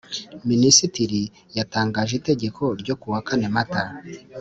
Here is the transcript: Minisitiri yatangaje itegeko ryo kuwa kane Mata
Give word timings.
Minisitiri 0.49 1.21
yatangaje 1.57 2.13
itegeko 2.19 2.63
ryo 2.81 2.95
kuwa 3.01 3.19
kane 3.27 3.47
Mata 3.55 3.83